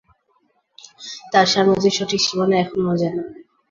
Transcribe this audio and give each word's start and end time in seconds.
তাঁর 1.31 1.47
সাম্রাজ্যের 1.47 1.95
সঠিক 1.97 2.21
সীমানা 2.23 2.55
এখনও 2.59 2.91
অজানা। 2.93 3.23